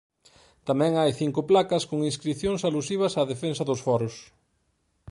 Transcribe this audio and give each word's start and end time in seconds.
Tamén 0.67 0.93
hai 0.99 1.11
cinco 1.21 1.41
placas 1.51 1.83
con 1.89 1.99
inscricións 2.09 2.61
alusivas 2.69 3.13
á 3.19 3.21
defensa 3.31 3.67
dos 3.69 3.83
Foros. 3.85 4.15